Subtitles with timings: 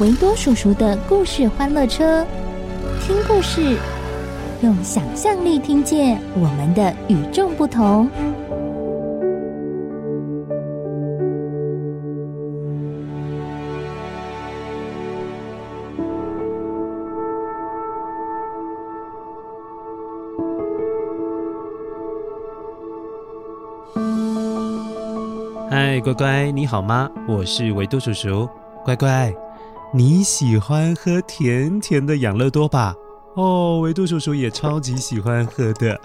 [0.00, 2.24] 维多叔叔的故事欢乐车，
[3.02, 3.76] 听故事，
[4.62, 8.08] 用想象力听见我们的与众不同。
[25.68, 27.10] 嗨，乖乖，你好吗？
[27.28, 28.48] 我是维多叔叔。
[28.82, 29.30] 乖乖，
[29.92, 32.94] 你喜欢喝甜甜的养乐多吧？
[33.34, 36.00] 哦，维多叔叔也超级喜欢喝的。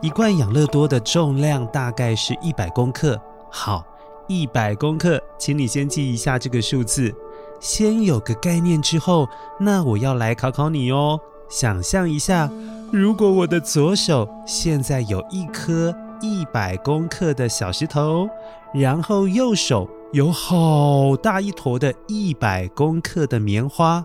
[0.00, 3.20] 一罐养乐多的重量大概是一百公克。
[3.50, 3.84] 好，
[4.28, 7.12] 一百公克，请你先记一下这个数字。
[7.58, 11.18] 先有个概念之后，那我要来考考你哦。
[11.48, 12.48] 想象一下，
[12.92, 15.94] 如果我的左手现在有一颗。
[16.24, 18.28] 一百公克的小石头，
[18.72, 24.04] 然后右手有好大一坨的一百公克的棉花，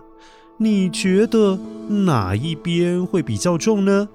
[0.56, 1.58] 你觉得
[2.06, 4.08] 哪一边会比较重呢？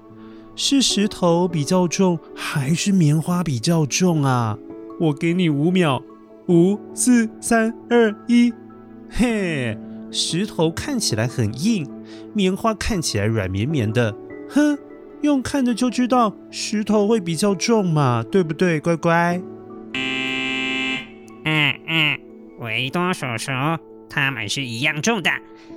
[0.56, 4.58] 是石头比较重，还是棉花比较重啊？
[4.98, 6.02] 我给你五秒，
[6.48, 8.52] 五、四、三、二、一，
[9.08, 9.78] 嘿，
[10.10, 11.88] 石头看起来很硬，
[12.32, 14.12] 棉花看起来软绵绵的，
[14.48, 14.76] 哼。
[15.22, 19.40] 用看着就知道石头会比较重嘛，对不对，乖乖？
[22.74, 23.52] 没多叔叔，
[24.10, 25.30] 他们是一样重的。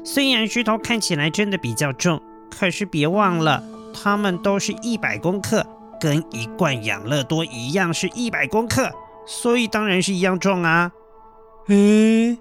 [0.04, 2.20] 虽然石头看起来真的比较重，
[2.50, 3.64] 可是别忘了，
[3.94, 5.64] 它们都是一百公克，
[6.02, 8.90] 跟一罐养乐多一样是一百公克，
[9.28, 10.92] 所以当然是一样重啊。
[11.68, 12.36] 诶，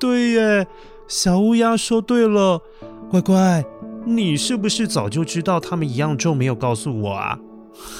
[0.00, 0.66] 对耶，
[1.06, 2.60] 小乌鸦说对了，
[3.08, 3.64] 乖乖。
[4.04, 7.38] 你是不是早就知道它们一样重，没有告诉我啊？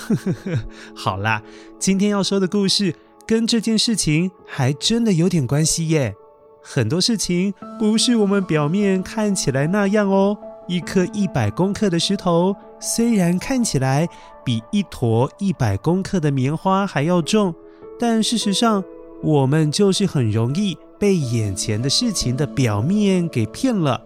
[0.09, 0.59] 呵呵呵，
[0.97, 1.41] 好啦，
[1.79, 2.93] 今天要说的故事
[3.27, 6.15] 跟这件事情还真的有点关系耶。
[6.63, 10.37] 很多事情不是我们表面看起来那样哦。
[10.69, 14.09] 一颗一百公克的石头，虽然看起来
[14.45, 17.55] 比一坨一百公克的棉花还要重，
[18.01, 18.83] 但事实上，
[19.23, 24.03] 我们就是很容易被眼前的事情的表面给骗了。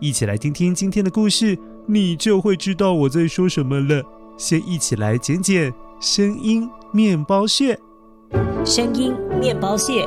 [0.00, 4.02] 一起来听听今天的故事，你就会知道我在说什么了。
[4.38, 7.78] 先一起来捡捡声音面包屑。
[8.64, 10.06] 声音面包屑。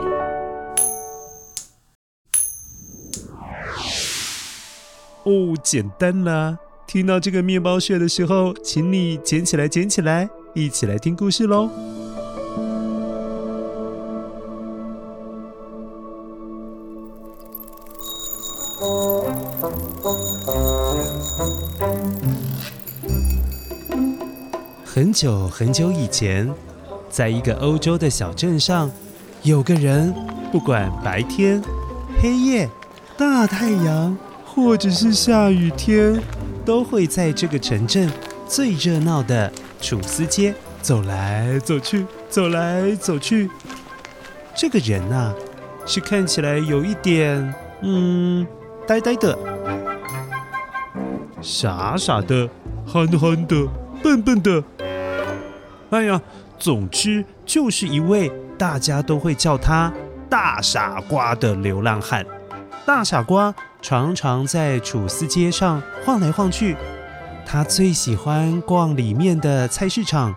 [5.24, 6.58] 哦，简单啦！
[6.88, 11.70] 听到这个面包屑的时候，请你捡起来，捡起来，一起来听故事喽。
[24.84, 26.54] 很久很久以前，
[27.12, 28.90] 在一个欧洲的小镇上，
[29.44, 30.16] 有个人
[30.50, 31.62] 不管白天、
[32.22, 32.70] 黑夜、
[33.18, 36.20] 大太阳，或者是下雨天，
[36.64, 38.10] 都会在这个城镇
[38.48, 39.52] 最热闹的
[39.82, 43.50] 楚斯街走来走去，走来走去。
[44.56, 45.34] 这个人呐，
[45.86, 48.48] 是看起来有一点嗯
[48.88, 49.38] 呆呆的、
[51.42, 52.50] 傻傻的、
[52.88, 53.68] 憨憨的、
[54.02, 54.64] 笨笨的。
[55.90, 56.22] 哎呀，
[56.62, 59.92] 总之就是一位大家都会叫他
[60.30, 62.24] 大傻瓜的流浪汉。
[62.86, 66.78] 大傻瓜常常在楚斯街上晃来晃去，
[67.48, 70.36] 他最喜欢逛里面的菜市场，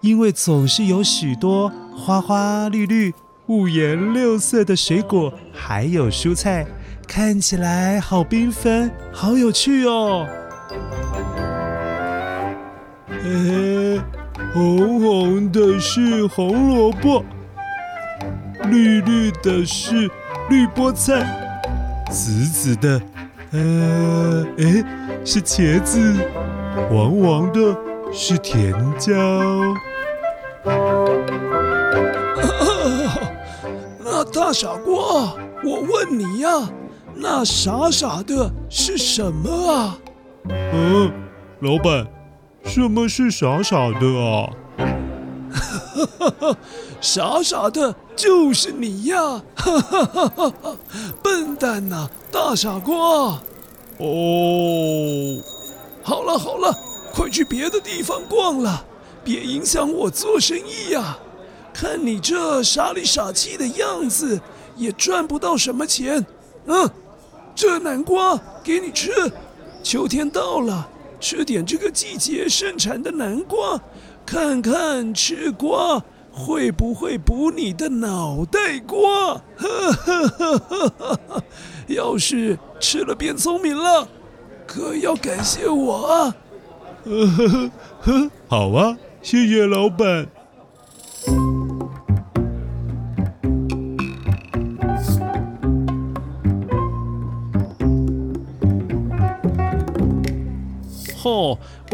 [0.00, 3.12] 因为总是有许多花花绿绿、
[3.46, 6.64] 五颜六色的水果，还有蔬菜，
[7.08, 10.24] 看起来好缤纷，好有趣哦。
[13.08, 13.73] 嘿嘿。
[14.54, 17.24] 红红的是红萝卜，
[18.70, 20.08] 绿绿的是
[20.48, 21.26] 绿菠菜，
[22.08, 23.02] 紫紫的，
[23.50, 24.84] 呃，诶，
[25.24, 26.14] 是茄子，
[26.88, 27.76] 黄黄的，
[28.12, 29.12] 是甜椒。
[34.04, 35.34] 那大傻瓜，
[35.64, 36.48] 我问你呀，
[37.16, 39.98] 那傻傻的是什么啊？
[40.48, 41.10] 嗯，
[41.58, 42.06] 老板，
[42.64, 44.50] 什么是傻傻的啊？
[45.54, 46.56] 哈哈哈，
[47.00, 49.40] 傻傻的就是你呀！
[49.54, 50.76] 哈哈哈哈哈，
[51.22, 53.40] 笨蛋呐，大傻瓜！
[53.98, 55.40] 哦，
[56.02, 56.76] 好了好了，
[57.12, 58.84] 快去别的地方逛了，
[59.22, 61.16] 别影响我做生意呀！
[61.72, 64.40] 看你这傻里傻气的样子，
[64.76, 66.24] 也赚不到什么钱。
[66.66, 66.90] 嗯，
[67.54, 69.12] 这南瓜给你吃，
[69.82, 70.88] 秋天到了，
[71.24, 73.80] 吃点这个季节盛产的南瓜。
[74.26, 79.32] 看看吃瓜会不会补你的脑袋瓜？
[79.56, 80.92] 呵呵呵呵
[81.28, 81.44] 呵，
[81.86, 84.06] 要是吃了变聪明了，
[84.66, 86.36] 可要感谢我啊！
[87.04, 87.70] 呵呵
[88.00, 90.28] 呵，好啊，谢谢老板。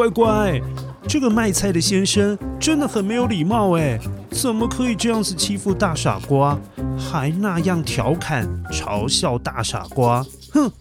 [0.00, 0.58] 乖乖。
[1.06, 4.00] 这个卖菜的先生真的很没有礼貌哎，
[4.31, 6.58] 怎么可以这样子欺负大傻瓜，
[6.97, 10.25] 还那样调侃嘲笑大傻瓜？
[10.55, 10.73] 哼！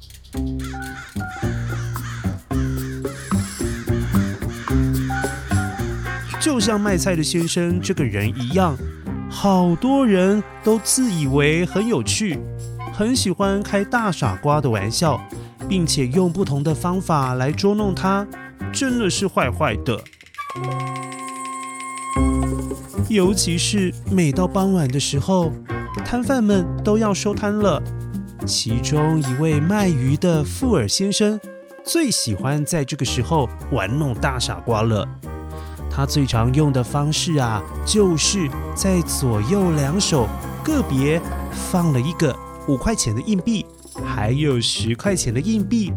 [6.39, 8.77] 就像卖菜的先生这个人一样，
[9.29, 12.39] 好多人都自以为很有趣，
[12.93, 15.19] 很喜欢开大傻瓜的玩笑，
[15.67, 18.25] 并且用不同的方法来捉弄他，
[18.71, 20.01] 真的是坏坏的。
[23.09, 25.51] 尤其是每到傍晚的时候，
[26.05, 27.81] 摊贩们都要收摊了。
[28.45, 31.39] 其中一位卖鱼的富尔先生
[31.83, 35.07] 最喜欢在这个时候玩弄大傻瓜了。
[35.91, 40.27] 他最常用的方式啊，就是在左右两手
[40.63, 41.21] 个别
[41.51, 42.35] 放了一个
[42.67, 43.65] 五块钱的硬币，
[44.05, 45.91] 还有十块钱的硬币。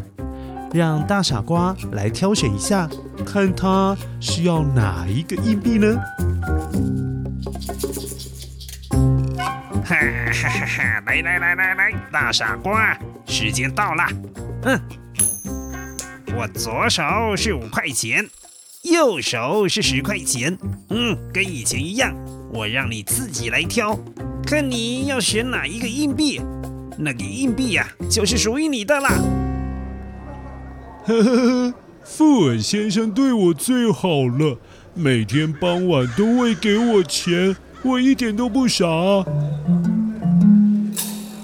[0.73, 2.89] 让大傻瓜来挑选一下，
[3.23, 5.95] 看他需要哪一个硬币呢？
[9.85, 11.03] 哈哈哈哈！
[11.05, 12.97] 来来来来来，大傻瓜，
[13.27, 14.03] 时间到了。
[14.63, 14.81] 嗯，
[16.35, 17.03] 我左手
[17.37, 18.27] 是五块钱，
[18.81, 20.57] 右手是十块钱。
[20.89, 22.15] 嗯，跟以前一样，
[22.51, 23.95] 我让你自己来挑，
[24.43, 26.41] 看你要选哪一个硬币，
[26.97, 29.11] 那个硬币呀，就是属于你的啦。
[31.05, 31.73] 呵呵呵，
[32.03, 34.57] 富尔先生对我最好了，
[34.93, 38.85] 每天傍晚都会给我钱，我一点都不傻。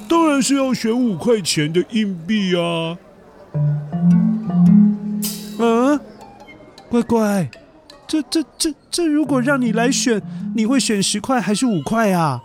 [0.07, 2.97] 当然是要选五块钱的硬币啊！
[5.59, 6.00] 嗯，
[6.89, 7.50] 乖乖，
[8.07, 10.21] 这这这这，如果让你来选，
[10.55, 12.41] 你会选十块还是五块啊？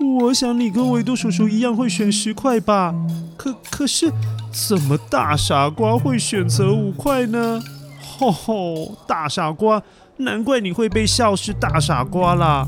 [0.00, 2.94] 我想你跟维多叔叔一样会选十块吧？
[3.36, 4.12] 可可是。
[4.50, 7.62] 怎么大傻瓜会选择五块呢？
[8.00, 9.80] 吼吼，大傻瓜，
[10.16, 12.66] 难怪你会被笑是大傻瓜啦！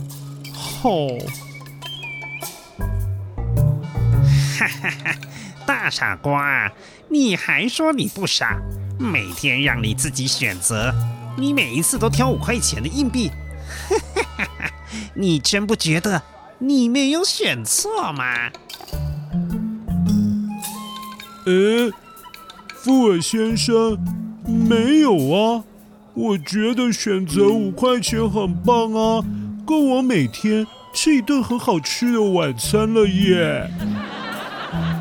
[0.54, 1.08] 吼，
[4.58, 5.16] 哈哈哈，
[5.66, 6.70] 大傻瓜，
[7.08, 8.60] 你还说你不傻？
[8.98, 10.94] 每天让你自己选择，
[11.36, 13.30] 你每一次都挑五块钱的硬币，
[13.88, 13.96] 哈
[14.36, 14.70] 哈哈，
[15.14, 16.22] 你真不觉得
[16.62, 18.50] 你没有选错吗？
[21.46, 21.90] 诶，
[22.74, 23.98] 富尔先生，
[24.46, 25.64] 没有啊！
[26.12, 29.24] 我觉得选择五块钱很棒啊，
[29.64, 33.70] 够我每天吃一顿很好吃的晚餐了耶！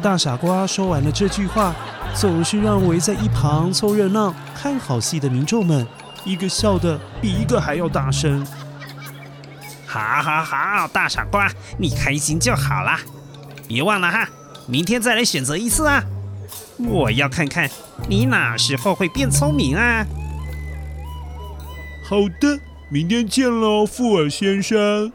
[0.02, 1.76] 大傻瓜说完了这句话，
[2.16, 5.86] 总是让围在一旁凑热闹、看好戏的民众们
[6.24, 8.48] 一个笑得比一个还要大声。
[9.92, 13.00] 好，好，好，大傻瓜，你开心就好啦，
[13.68, 14.30] 别忘了哈，
[14.68, 16.04] 明天再来选择一次啊！
[16.78, 17.68] 我要看看
[18.08, 20.06] 你哪时候会变聪明啊！
[22.08, 22.60] 好的，
[22.92, 25.12] 明天见喽，富尔先生。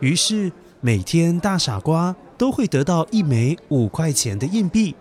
[0.00, 0.50] 于是
[0.80, 4.96] 每天大傻瓜都会得到一枚五块钱的硬币，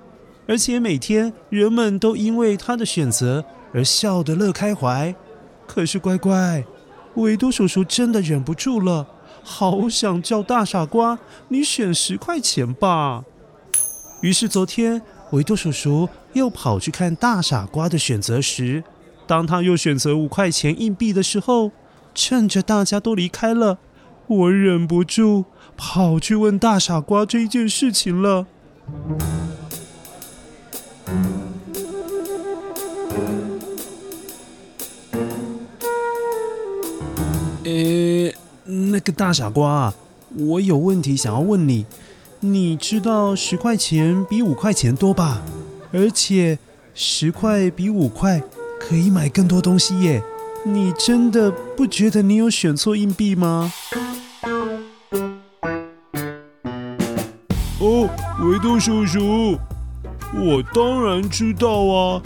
[0.49, 5.15] 而且每天人们都因为他的选择而笑得乐开怀。
[5.69, 6.65] 可是乖乖，
[7.13, 9.05] 维多叔叔真的忍不住了。
[9.43, 13.23] 好想叫大傻瓜，你选十块钱吧。
[14.23, 14.99] 于是昨天
[15.31, 18.83] 维多叔叔又跑去看大傻瓜的选择时，
[19.27, 21.71] 当他又选择五块钱硬币的时候，
[22.15, 23.77] 趁着大家都离开了，
[24.25, 25.45] 我忍不住
[25.77, 28.47] 跑去问大傻瓜这件事情了。
[39.09, 39.91] 个大傻瓜，
[40.37, 41.85] 我有问题想要问你。
[42.41, 45.41] 你知道十块钱比五块钱多吧？
[45.91, 46.59] 而且
[46.93, 48.41] 十块比五块
[48.79, 50.23] 可以买更多东西耶。
[50.63, 53.73] 你真的不觉得你有选错硬币吗？
[57.79, 58.07] 哦，
[58.43, 59.57] 维多叔叔，
[60.35, 62.21] 我当然知道啊，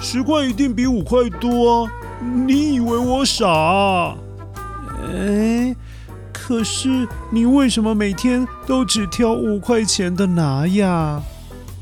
[0.00, 1.92] 十块一定比五块多啊。
[2.20, 4.16] 你以为我傻啊？
[5.04, 5.76] 哎，
[6.44, 11.22] 可是你为什么每天都只挑五块钱的拿呀？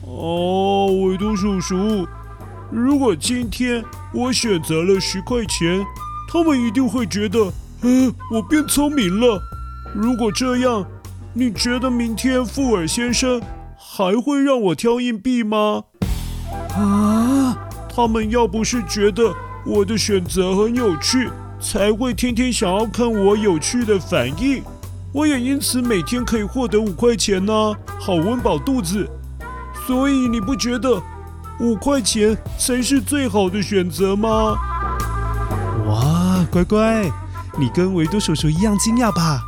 [0.05, 2.07] 哦，维多叔叔，
[2.71, 5.83] 如果今天我选择了十块钱，
[6.31, 7.51] 他们一定会觉得，
[7.81, 9.41] 嗯，我变聪明了。
[9.95, 10.85] 如果这样，
[11.33, 13.41] 你觉得明天富尔先生
[13.79, 15.85] 还会让我挑硬币吗？
[16.77, 17.57] 啊，
[17.89, 24.63] 他们要不是觉得我的选择很有趣，才会天天想要看我有趣的反应。
[25.13, 27.53] 我也因此每天可以获得五块钱呢，
[27.99, 29.09] 好温饱肚子。
[29.87, 31.03] 所以你不觉得
[31.59, 34.57] 五块钱才是最好的选择吗？
[35.87, 37.11] 哇，乖乖，
[37.59, 39.43] 你跟维多叔叔一样惊讶吧？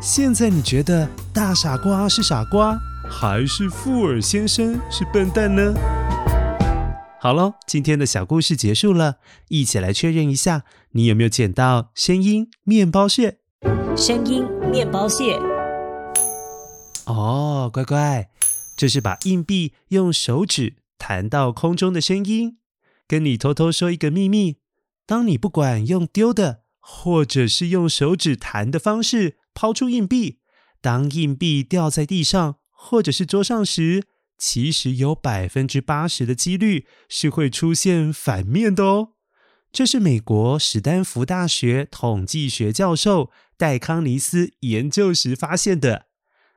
[0.00, 2.78] 现在你觉得大傻瓜是傻瓜，
[3.10, 5.74] 还是富尔先生是笨蛋呢？
[7.20, 9.16] 好喽，今天的小故事结束了，
[9.48, 13.38] 一起来确认一下，你有没有捡到声音面包屑？
[13.96, 15.36] 声音面包屑。
[17.06, 18.30] 哦，乖乖。
[18.76, 22.58] 这是把硬币用手指弹到空中的声音。
[23.08, 24.58] 跟你偷偷说一个秘密：
[25.04, 30.38] 当你不管用丢的，或者是用手指弹的方式抛出硬币，
[30.80, 34.04] 当硬币掉在地上或者是桌上时，
[34.38, 39.14] 其实有百分之八十的几率是会出现反面的哦。
[39.70, 46.06] 这是美国史丹福大学统计学教授戴康尼斯研究时发现的。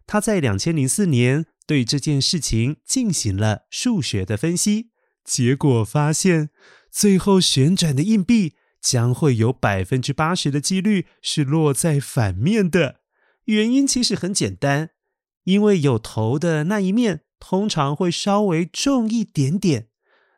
[0.08, 1.48] 他在两千零四年。
[1.68, 4.90] 对这件事情进行了数学的分析，
[5.24, 6.50] 结果发现，
[6.92, 13.00] 最后旋转的硬币将会有百分之八十的几率是落在反面的。
[13.46, 14.90] 原因其实很简单，
[15.46, 19.88] 因为有头的那一面通常会稍微重一点点，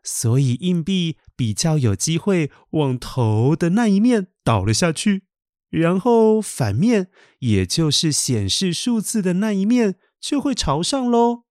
[0.01, 5.25] 所以硬币比较有机会往头的那一面倒了下去。
[5.69, 9.97] 然后反面，也就是显示数字的那一面。
[10.23, 11.43] 就会朝上喽。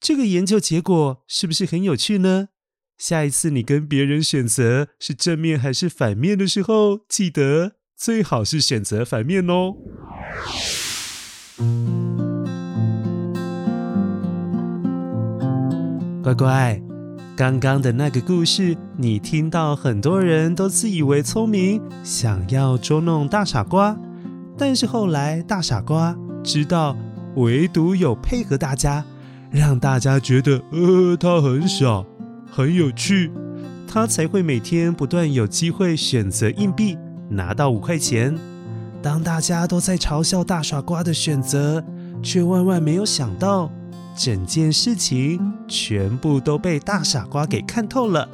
[0.00, 2.48] 这个研究结果是不是很有趣呢？
[2.98, 9.76] 下一次你跟别人选择是正面还是反面的时候，记得最好是选择反面哦。
[16.22, 16.78] 乖乖，
[17.34, 23.96] 刚刚的那个故事，你听到很多人都自以为聪明，想要捉弄大傻瓜，
[24.58, 26.96] 但是后来大傻瓜知道。
[27.36, 29.04] 唯独有配合大家，
[29.52, 32.04] 让大家觉得呃他很傻，
[32.50, 33.30] 很有趣，
[33.86, 36.98] 他才会每天不断有机会选择硬币
[37.28, 38.36] 拿到五块钱。
[39.00, 41.82] 当大家都在嘲笑大傻瓜的选择，
[42.20, 43.70] 却万万没有想到，
[44.16, 48.28] 整件事情全部都被大傻瓜给看透了，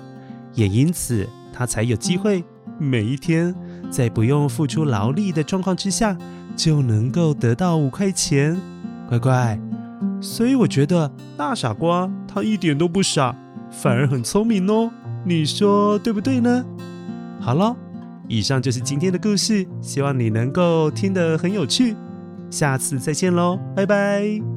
[0.54, 2.44] 也因此他才有机会
[2.78, 3.54] 每一天
[3.90, 6.16] 在不用付出劳力的状况之下，
[6.56, 8.60] 就能够得到五块钱。
[9.08, 9.60] 乖乖，
[10.20, 13.36] 所以我觉得大傻瓜他一点都不傻，
[13.70, 14.90] 反而很聪明哦。
[15.24, 16.64] 你说对不对呢？
[17.40, 17.76] 好了，
[18.28, 21.94] 以上就是今天的故事，希望你能够听得很有趣。
[22.50, 24.55] 下次再见喽，拜拜。